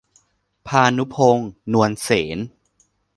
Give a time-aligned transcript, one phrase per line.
[0.67, 2.37] ภานุพงษ์ นวลเสน